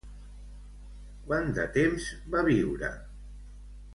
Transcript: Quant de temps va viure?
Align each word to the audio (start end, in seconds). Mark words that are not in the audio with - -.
Quant 1.27 1.51
de 1.59 1.67
temps 1.77 2.09
va 2.37 2.43
viure? 2.51 2.91